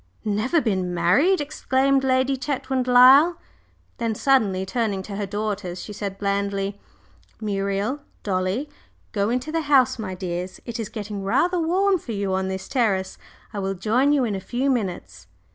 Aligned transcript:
"Never 0.25 0.59
been 0.59 0.95
married!" 0.95 1.39
exclaimed 1.41 2.03
Lady 2.03 2.35
Chetwynd 2.35 2.87
Lyle, 2.87 3.37
then 3.99 4.15
suddenly 4.15 4.65
turning 4.65 5.03
to 5.03 5.15
her 5.15 5.27
daughters 5.27 5.79
she 5.83 5.93
said 5.93 6.17
blandly: 6.17 6.81
"Muriel, 7.39 7.99
Dolly, 8.23 8.67
go 9.11 9.29
into 9.29 9.51
the 9.51 9.61
house, 9.61 9.99
my 9.99 10.15
dears. 10.15 10.59
It 10.65 10.79
is 10.79 10.89
getting 10.89 11.23
rather 11.23 11.59
warm 11.59 11.99
for 11.99 12.13
you 12.13 12.33
on 12.33 12.47
this 12.47 12.67
terrace. 12.67 13.19
I 13.53 13.59
will 13.59 13.75
join 13.75 14.11
you 14.11 14.23
in 14.25 14.33
a 14.33 14.39
few 14.39 14.71
minutes." 14.71 15.27